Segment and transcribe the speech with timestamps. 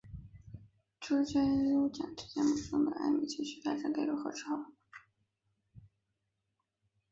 [0.99, 4.71] 主角与武将之间萌生的暧昧情愫的发展又该如何是好？